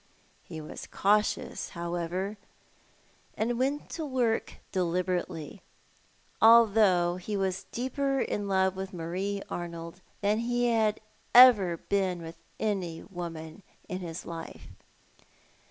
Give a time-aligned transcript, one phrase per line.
[0.41, 2.37] He was cautious, however,
[3.37, 5.61] and went to work deliberately,
[6.41, 11.01] although he was deeper in love with Marie Arnold than he had
[11.35, 14.69] ever been with any woman in his life.